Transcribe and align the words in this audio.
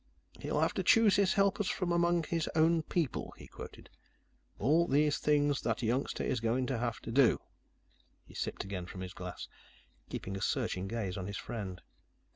"'He'll 0.39 0.59
have 0.61 0.73
to 0.73 0.81
choose 0.83 1.15
his 1.17 1.33
helpers 1.33 1.69
from 1.69 1.91
among 1.91 2.23
his 2.23 2.49
own 2.55 2.81
people,'" 2.81 3.35
he 3.37 3.45
quoted. 3.45 3.87
"'All 4.57 4.87
these 4.87 5.19
things, 5.19 5.61
that 5.61 5.83
youngster 5.83 6.23
is 6.23 6.39
going 6.39 6.65
to 6.65 6.79
have 6.79 6.99
to 7.01 7.11
do.'" 7.11 7.39
He 8.25 8.33
sipped 8.33 8.63
again 8.63 8.87
from 8.87 9.01
his 9.01 9.13
glass, 9.13 9.47
keeping 10.09 10.35
a 10.35 10.41
searching 10.41 10.87
gaze 10.87 11.17
on 11.17 11.27
his 11.27 11.37
friend. 11.37 11.83